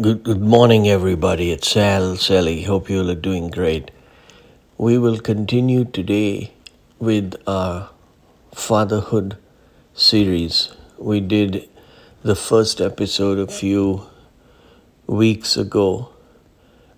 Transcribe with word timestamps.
Good, 0.00 0.22
good 0.22 0.40
morning, 0.40 0.88
everybody. 0.88 1.50
It's 1.50 1.72
Sal 1.72 2.16
Sally. 2.16 2.62
Hope 2.62 2.88
you 2.88 3.06
are 3.06 3.14
doing 3.14 3.48
great. 3.48 3.90
We 4.78 4.96
will 4.96 5.18
continue 5.18 5.84
today 5.84 6.54
with 6.98 7.34
our 7.46 7.90
fatherhood 8.54 9.36
series. 9.92 10.74
We 10.96 11.20
did 11.20 11.68
the 12.22 12.34
first 12.34 12.80
episode 12.80 13.38
a 13.38 13.52
few 13.52 14.06
weeks 15.06 15.58
ago 15.58 16.08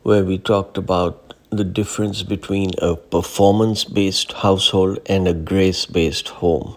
where 0.05 0.25
we 0.25 0.39
talked 0.39 0.79
about 0.79 1.35
the 1.51 1.65
difference 1.65 2.23
between 2.23 2.71
a 2.79 2.95
performance 2.95 3.83
based 3.83 4.35
household 4.35 5.01
and 5.07 5.27
a 5.27 5.35
grace 5.35 5.85
based 5.85 6.29
home. 6.29 6.77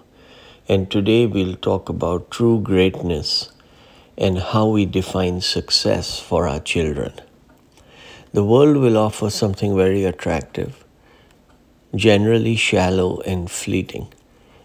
And 0.67 0.89
today 0.89 1.27
we'll 1.27 1.57
talk 1.57 1.89
about 1.89 2.31
true 2.31 2.59
greatness 2.59 3.51
and 4.17 4.39
how 4.39 4.67
we 4.67 4.85
define 4.85 5.41
success 5.41 6.19
for 6.19 6.47
our 6.47 6.59
children. 6.59 7.13
The 8.33 8.43
world 8.43 8.77
will 8.77 8.97
offer 8.97 9.29
something 9.29 9.75
very 9.75 10.03
attractive, 10.03 10.83
generally 11.95 12.55
shallow 12.55 13.21
and 13.21 13.49
fleeting. 13.49 14.07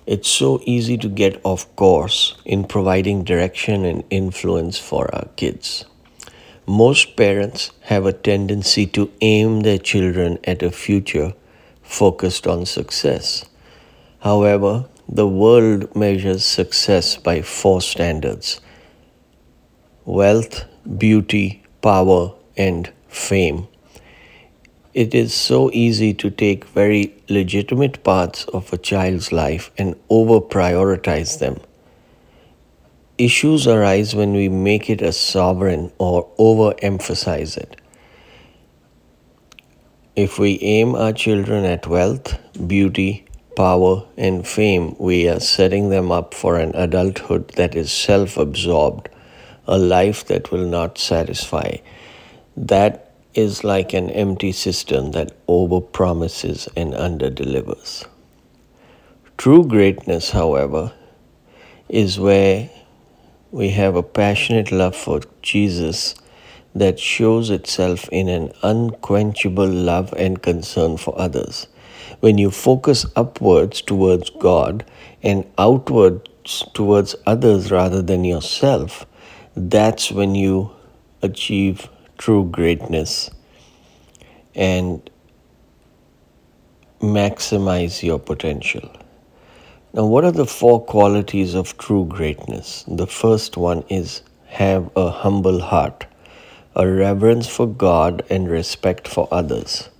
It's 0.06 0.28
so 0.28 0.60
easy 0.64 0.96
to 0.98 1.08
get 1.08 1.40
off 1.44 1.74
course 1.76 2.34
in 2.44 2.64
providing 2.64 3.22
direction 3.24 3.84
and 3.84 4.02
influence 4.10 4.78
for 4.78 5.14
our 5.14 5.28
kids. 5.36 5.84
Most 6.66 7.16
parents 7.16 7.70
have 7.82 8.06
a 8.06 8.12
tendency 8.12 8.86
to 8.86 9.12
aim 9.20 9.60
their 9.60 9.78
children 9.78 10.38
at 10.44 10.62
a 10.62 10.70
future 10.70 11.34
focused 11.82 12.46
on 12.46 12.66
success. 12.66 13.44
However, 14.20 14.86
the 15.08 15.28
world 15.28 15.94
measures 15.94 16.44
success 16.44 17.16
by 17.16 17.42
four 17.42 17.80
standards 17.80 18.60
wealth, 20.04 20.64
beauty, 20.98 21.62
power, 21.80 22.32
and 22.56 22.90
fame. 23.08 23.68
It 24.94 25.14
is 25.14 25.32
so 25.32 25.70
easy 25.72 26.12
to 26.14 26.28
take 26.28 26.64
very 26.66 27.14
legitimate 27.28 28.02
parts 28.04 28.44
of 28.46 28.72
a 28.72 28.78
child's 28.78 29.32
life 29.32 29.70
and 29.78 29.94
over 30.10 30.40
prioritize 30.40 31.38
them. 31.38 31.60
Issues 33.16 33.66
arise 33.66 34.14
when 34.14 34.32
we 34.32 34.48
make 34.48 34.90
it 34.90 35.00
a 35.00 35.12
sovereign 35.12 35.92
or 35.98 36.28
overemphasize 36.38 37.56
it. 37.56 37.80
If 40.14 40.38
we 40.38 40.58
aim 40.60 40.94
our 40.94 41.12
children 41.12 41.64
at 41.64 41.86
wealth, 41.86 42.38
beauty, 42.66 43.24
power, 43.56 44.04
and 44.18 44.46
fame, 44.46 44.94
we 44.98 45.28
are 45.28 45.40
setting 45.40 45.88
them 45.88 46.12
up 46.12 46.34
for 46.34 46.58
an 46.58 46.74
adulthood 46.74 47.48
that 47.56 47.74
is 47.74 47.90
self 47.90 48.36
absorbed 48.36 49.08
a 49.66 49.78
life 49.78 50.26
that 50.26 50.50
will 50.50 50.66
not 50.66 50.98
satisfy. 50.98 51.76
That 52.56 53.12
is 53.34 53.64
like 53.64 53.92
an 53.92 54.10
empty 54.10 54.52
cistern 54.52 55.12
that 55.12 55.46
overpromises 55.46 56.68
and 56.76 56.92
underdelivers. 56.92 58.06
True 59.38 59.64
greatness, 59.64 60.30
however, 60.30 60.92
is 61.88 62.18
where 62.18 62.70
we 63.50 63.70
have 63.70 63.96
a 63.96 64.02
passionate 64.02 64.70
love 64.70 64.96
for 64.96 65.20
Jesus 65.42 66.14
that 66.74 66.98
shows 66.98 67.50
itself 67.50 68.08
in 68.10 68.28
an 68.28 68.52
unquenchable 68.62 69.68
love 69.68 70.12
and 70.16 70.42
concern 70.42 70.96
for 70.96 71.18
others. 71.18 71.66
When 72.20 72.38
you 72.38 72.50
focus 72.50 73.04
upwards 73.16 73.82
towards 73.82 74.30
God 74.30 74.84
and 75.22 75.44
outwards 75.58 76.28
towards 76.74 77.14
others 77.26 77.70
rather 77.70 78.02
than 78.02 78.24
yourself, 78.24 79.06
that's 79.54 80.10
when 80.10 80.34
you 80.34 80.70
achieve 81.22 81.88
true 82.18 82.44
greatness 82.44 83.30
and 84.54 85.10
maximize 87.00 88.02
your 88.02 88.18
potential. 88.18 88.90
Now, 89.92 90.06
what 90.06 90.24
are 90.24 90.32
the 90.32 90.46
four 90.46 90.82
qualities 90.84 91.54
of 91.54 91.76
true 91.76 92.06
greatness? 92.06 92.84
The 92.88 93.06
first 93.06 93.56
one 93.56 93.84
is 93.90 94.22
have 94.46 94.90
a 94.96 95.10
humble 95.10 95.60
heart, 95.60 96.06
a 96.74 96.88
reverence 96.88 97.46
for 97.46 97.66
God, 97.66 98.24
and 98.30 98.48
respect 98.48 99.06
for 99.06 99.28
others. 99.30 99.90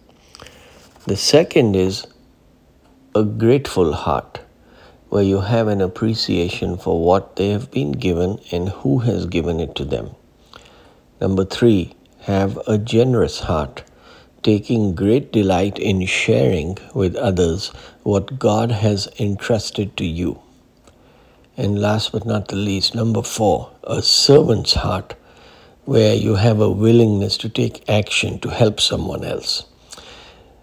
The 1.07 1.17
second 1.17 1.77
is 1.77 2.07
a 3.15 3.25
grateful 3.25 3.93
heart, 3.93 4.41
where 5.13 5.23
you 5.23 5.43
have 5.43 5.69
an 5.69 5.83
appreciation 5.83 6.75
for 6.75 7.05
what 7.05 7.37
they 7.37 7.51
have 7.51 7.71
been 7.71 7.93
given 7.93 8.39
and 8.51 8.71
who 8.71 9.01
has 9.01 9.27
given 9.27 9.61
it 9.61 9.75
to 9.75 9.85
them. 9.85 10.09
Number 11.21 11.45
three, 11.45 11.95
have 12.21 12.57
a 12.67 12.79
generous 12.79 13.41
heart, 13.41 13.83
taking 14.43 14.95
great 14.95 15.31
delight 15.31 15.79
in 15.79 16.07
sharing 16.07 16.79
with 16.95 17.15
others 17.17 17.69
what 18.05 18.39
God 18.39 18.71
has 18.71 19.07
entrusted 19.19 19.99
to 19.99 20.07
you. 20.07 20.41
And 21.59 21.79
last 21.79 22.13
but 22.13 22.25
not 22.25 22.49
the 22.49 22.57
least, 22.57 22.95
number 22.95 23.21
four, 23.21 23.71
a 23.85 24.01
servant's 24.01 24.73
heart, 24.73 25.15
where 25.85 26.15
you 26.15 26.37
have 26.37 26.59
a 26.59 26.71
willingness 26.71 27.37
to 27.37 27.51
take 27.51 27.87
action 27.87 28.39
to 28.39 28.49
help 28.49 28.81
someone 28.81 29.25
else. 29.25 29.67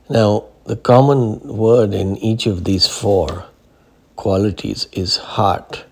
Now, 0.09 0.45
the 0.65 0.75
common 0.75 1.39
word 1.55 1.93
in 1.93 2.17
each 2.17 2.47
of 2.47 2.63
these 2.63 2.87
four 2.87 3.45
qualities 4.19 4.85
is 4.91 5.15
heart. 5.15 5.85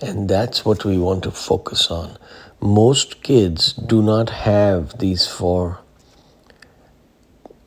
And 0.00 0.30
that's 0.30 0.64
what 0.64 0.86
we 0.86 0.96
want 0.96 1.24
to 1.24 1.30
focus 1.30 1.90
on. 1.90 2.16
Most 2.58 3.22
kids 3.22 3.74
do 3.74 4.00
not 4.02 4.30
have 4.30 4.96
these 4.98 5.26
four 5.26 5.80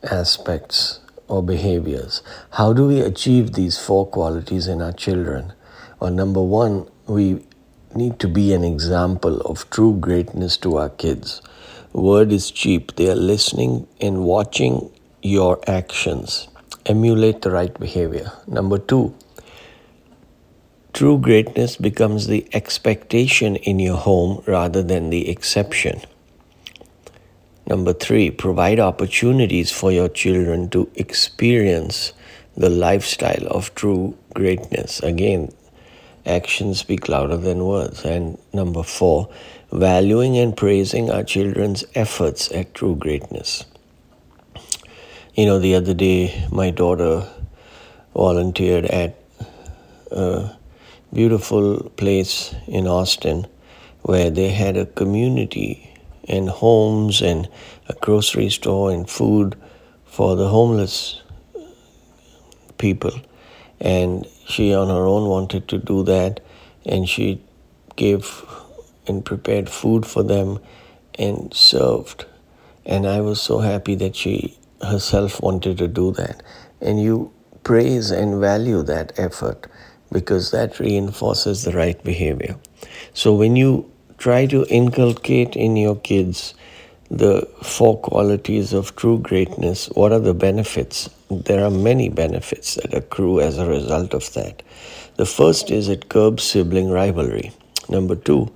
aspects 0.01 0.99
or 1.27 1.43
behaviors. 1.43 2.23
How 2.53 2.73
do 2.73 2.87
we 2.87 3.01
achieve 3.01 3.53
these 3.53 3.77
four 3.77 4.07
qualities 4.07 4.67
in 4.67 4.81
our 4.81 4.91
children? 4.91 5.53
Well, 5.99 6.09
number 6.09 6.41
one, 6.41 6.87
we 7.05 7.45
need 7.93 8.19
to 8.19 8.27
be 8.27 8.51
an 8.53 8.63
example 8.63 9.41
of 9.41 9.69
true 9.69 9.95
greatness 9.99 10.57
to 10.57 10.77
our 10.77 10.89
kids. 10.89 11.43
Word 11.93 12.31
is 12.31 12.49
cheap. 12.49 12.95
They 12.95 13.11
are 13.11 13.23
listening 13.33 13.87
and 14.01 14.23
watching 14.23 14.89
your 15.21 15.59
actions. 15.67 16.47
Emulate 16.87 17.43
the 17.43 17.51
right 17.51 17.79
behavior. 17.79 18.31
Number 18.47 18.79
two, 18.79 19.13
True 20.93 21.17
greatness 21.17 21.77
becomes 21.77 22.27
the 22.27 22.47
expectation 22.53 23.55
in 23.55 23.79
your 23.79 23.97
home 23.97 24.43
rather 24.45 24.83
than 24.83 25.09
the 25.09 25.29
exception. 25.29 26.01
Number 27.67 27.93
three, 27.93 28.31
provide 28.31 28.79
opportunities 28.79 29.71
for 29.71 29.91
your 29.91 30.09
children 30.09 30.69
to 30.69 30.89
experience 30.95 32.13
the 32.57 32.69
lifestyle 32.69 33.47
of 33.47 33.73
true 33.75 34.17
greatness. 34.33 34.99
Again, 35.01 35.53
actions 36.25 36.79
speak 36.79 37.07
louder 37.07 37.37
than 37.37 37.65
words. 37.65 38.03
And 38.03 38.39
number 38.53 38.83
four, 38.83 39.29
valuing 39.71 40.37
and 40.37 40.57
praising 40.57 41.11
our 41.11 41.23
children's 41.23 41.85
efforts 41.95 42.51
at 42.51 42.73
true 42.73 42.95
greatness. 42.95 43.65
You 45.35 45.45
know, 45.45 45.59
the 45.59 45.75
other 45.75 45.93
day, 45.93 46.47
my 46.51 46.71
daughter 46.71 47.29
volunteered 48.13 48.85
at 48.85 49.15
uh, 50.11 50.49
beautiful 51.13 51.89
place 51.97 52.53
in 52.67 52.87
Austin 52.87 53.47
where 54.03 54.29
they 54.29 54.49
had 54.49 54.77
a 54.77 54.85
community 54.85 55.93
and 56.27 56.49
homes 56.49 57.21
and 57.21 57.49
a 57.87 57.93
grocery 57.95 58.49
store 58.49 58.91
and 58.91 59.09
food 59.09 59.55
for 60.05 60.35
the 60.35 60.47
homeless 60.47 61.21
people. 62.77 63.11
And 63.79 64.27
she 64.47 64.73
on 64.73 64.89
her 64.89 65.05
own 65.05 65.27
wanted 65.27 65.67
to 65.69 65.77
do 65.77 66.03
that 66.03 66.41
and 66.85 67.09
she 67.09 67.41
gave 67.95 68.43
and 69.07 69.25
prepared 69.25 69.69
food 69.69 70.05
for 70.05 70.23
them 70.23 70.59
and 71.17 71.53
served. 71.53 72.25
And 72.85 73.07
I 73.07 73.21
was 73.21 73.41
so 73.41 73.59
happy 73.59 73.95
that 73.95 74.15
she 74.15 74.57
herself 74.81 75.41
wanted 75.41 75.77
to 75.79 75.87
do 75.87 76.11
that. 76.13 76.43
And 76.79 77.01
you 77.01 77.33
praise 77.63 78.11
and 78.11 78.39
value 78.39 78.83
that 78.83 79.17
effort 79.17 79.67
because 80.11 80.51
that 80.51 80.79
reinforces 80.79 81.63
the 81.63 81.71
right 81.71 82.01
behavior. 82.03 82.55
So 83.13 83.33
when 83.33 83.55
you 83.55 83.91
try 84.17 84.45
to 84.47 84.65
inculcate 84.69 85.55
in 85.55 85.75
your 85.75 85.95
kids 85.95 86.53
the 87.09 87.47
four 87.63 87.99
qualities 87.99 88.73
of 88.73 88.95
true 88.95 89.19
greatness, 89.19 89.87
what 89.89 90.11
are 90.11 90.19
the 90.19 90.33
benefits? 90.33 91.09
There 91.29 91.63
are 91.63 91.71
many 91.71 92.09
benefits 92.09 92.75
that 92.75 92.93
accrue 92.93 93.39
as 93.39 93.57
a 93.57 93.67
result 93.67 94.13
of 94.13 94.31
that. 94.33 94.61
The 95.15 95.25
first 95.25 95.71
is 95.71 95.89
it 95.89 96.09
curbs 96.09 96.43
sibling 96.43 96.89
rivalry. 96.89 97.51
Number 97.87 98.15
two, 98.15 98.51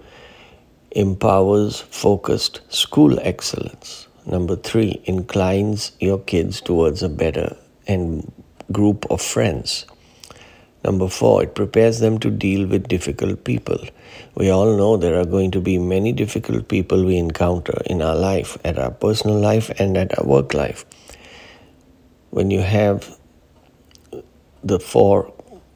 empowers 0.91 1.81
focused 1.81 2.61
school 2.69 3.19
excellence. 3.21 4.07
Number 4.25 4.55
three, 4.55 5.01
inclines 5.05 5.91
your 5.99 6.19
kids 6.19 6.61
towards 6.61 7.03
a 7.03 7.09
better 7.09 7.57
and 7.87 8.31
group 8.71 9.05
of 9.09 9.21
friends. 9.21 9.85
Number 10.83 11.07
four, 11.07 11.43
it 11.43 11.55
prepares 11.55 11.99
them 11.99 12.19
to 12.19 12.29
deal 12.29 12.67
with 12.67 12.89
difficult 12.89 13.45
people. 13.45 13.77
We 14.35 14.49
all 14.49 14.75
know 14.75 14.97
there 14.97 15.19
are 15.19 15.25
going 15.25 15.51
to 15.51 15.61
be 15.61 15.77
many 15.77 16.11
difficult 16.11 16.67
people 16.67 17.05
we 17.05 17.17
encounter 17.17 17.81
in 17.85 18.01
our 18.01 18.15
life, 18.15 18.57
at 18.65 18.77
our 18.77 18.91
personal 18.91 19.39
life, 19.39 19.69
and 19.79 19.97
at 19.97 20.17
our 20.19 20.25
work 20.25 20.53
life. 20.53 20.85
When 22.31 22.51
you 22.51 22.61
have 22.61 23.17
the 24.63 24.79
four 24.79 25.33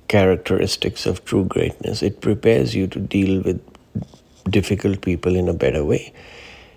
characteristics 0.10 1.06
of 1.06 1.24
true 1.24 1.46
greatness, 1.46 2.04
it 2.04 2.20
prepares 2.20 2.76
you 2.76 2.88
to 2.88 3.00
deal 3.00 3.42
with 3.42 3.62
difficult 4.50 5.02
people 5.02 5.36
in 5.36 5.48
a 5.48 5.54
better 5.54 5.86
way. 5.86 6.14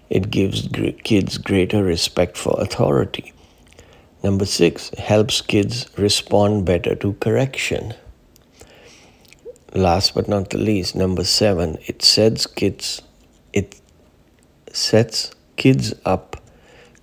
It 0.09 0.31
gives 0.31 0.69
kids 1.05 1.39
greater 1.39 1.83
respect 1.83 2.37
for 2.37 2.61
authority. 2.61 3.33
Number 4.23 4.45
six, 4.45 4.91
helps 4.99 5.41
kids 5.41 5.89
respond 5.97 6.65
better 6.67 6.95
to 6.97 7.15
correction. 7.15 7.95
Last 9.75 10.15
but 10.15 10.27
not 10.27 10.51
the 10.51 10.59
least, 10.59 10.97
number 10.97 11.25
seven, 11.25 11.79
it 11.87 12.03
sets 12.03 12.47
kids 12.47 13.03
it 13.53 13.81
sets 14.73 15.33
kids 15.57 15.95
up 16.05 16.37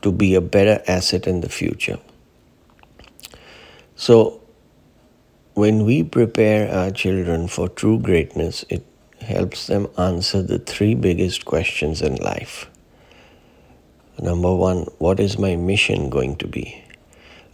to 0.01 0.11
be 0.11 0.35
a 0.35 0.41
better 0.41 0.81
asset 0.87 1.27
in 1.27 1.41
the 1.41 1.49
future. 1.49 1.99
So 3.95 4.41
when 5.53 5.85
we 5.85 6.03
prepare 6.03 6.71
our 6.71 6.91
children 6.91 7.47
for 7.47 7.67
true 7.67 7.99
greatness, 7.99 8.63
it 8.69 8.85
helps 9.21 9.67
them 9.67 9.87
answer 9.97 10.41
the 10.41 10.59
three 10.59 10.93
biggest 10.93 11.45
questions 11.45 12.01
in 12.01 12.15
life. 12.15 12.69
Number 14.21 14.53
one, 14.53 14.87
what 14.99 15.19
is 15.19 15.37
my 15.37 15.55
mission 15.55 16.09
going 16.09 16.35
to 16.37 16.47
be? 16.47 16.83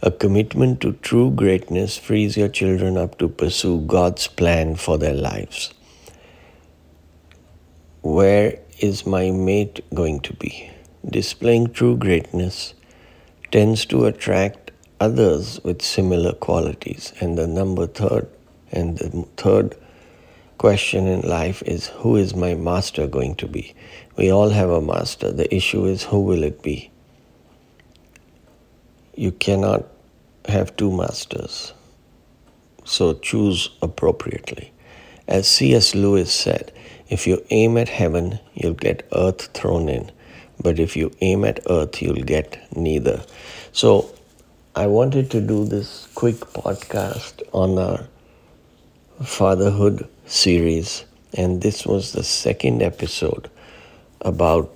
A 0.06 0.10
commitment 0.10 0.82
to 0.82 0.92
true 1.00 1.30
greatness 1.30 1.96
frees 1.96 2.36
your 2.36 2.50
children 2.50 2.98
up 2.98 3.16
to 3.20 3.26
pursue 3.26 3.80
God's 3.86 4.26
plan 4.26 4.76
for 4.76 4.98
their 4.98 5.14
lives. 5.14 5.72
Where 8.02 8.58
is 8.80 9.06
my 9.06 9.30
mate 9.30 9.82
going 9.94 10.20
to 10.20 10.34
be? 10.34 10.70
Displaying 11.08 11.72
true 11.72 11.96
greatness 11.96 12.74
tends 13.50 13.86
to 13.86 14.04
attract 14.04 14.72
others 15.00 15.58
with 15.64 15.80
similar 15.80 16.34
qualities. 16.34 17.14
And 17.18 17.38
the 17.38 17.46
number 17.46 17.86
third, 17.86 18.28
and 18.70 18.98
the 18.98 19.26
third 19.38 19.74
question 20.58 21.06
in 21.06 21.22
life 21.22 21.62
is 21.62 21.86
who 21.86 22.16
is 22.16 22.36
my 22.36 22.54
master 22.54 23.06
going 23.06 23.36
to 23.36 23.46
be? 23.46 23.74
We 24.18 24.30
all 24.30 24.50
have 24.50 24.68
a 24.68 24.82
master. 24.82 25.32
The 25.32 25.52
issue 25.54 25.86
is 25.86 26.02
who 26.02 26.20
will 26.20 26.42
it 26.42 26.60
be? 26.60 26.90
You 29.16 29.32
cannot 29.32 29.93
have 30.46 30.76
two 30.76 30.90
masters. 30.90 31.72
So 32.84 33.14
choose 33.14 33.70
appropriately. 33.80 34.72
As 35.26 35.48
C.S. 35.48 35.94
Lewis 35.94 36.32
said, 36.32 36.72
if 37.08 37.26
you 37.26 37.44
aim 37.50 37.76
at 37.78 37.88
heaven, 37.88 38.38
you'll 38.54 38.74
get 38.74 39.08
earth 39.12 39.46
thrown 39.54 39.88
in. 39.88 40.10
But 40.62 40.78
if 40.78 40.96
you 40.96 41.10
aim 41.20 41.44
at 41.44 41.60
earth, 41.68 42.02
you'll 42.02 42.24
get 42.24 42.58
neither. 42.76 43.24
So 43.72 44.14
I 44.76 44.86
wanted 44.86 45.30
to 45.30 45.40
do 45.40 45.64
this 45.64 46.08
quick 46.14 46.36
podcast 46.36 47.42
on 47.52 47.78
our 47.78 48.06
fatherhood 49.22 50.08
series, 50.26 51.04
and 51.34 51.62
this 51.62 51.86
was 51.86 52.12
the 52.12 52.24
second 52.24 52.82
episode 52.82 53.50
about 54.20 54.74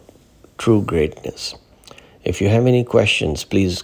true 0.57 0.83
greatness. 0.83 1.55
If 2.25 2.41
you 2.41 2.49
have 2.49 2.67
any 2.67 2.85
questions, 2.85 3.45
please 3.45 3.83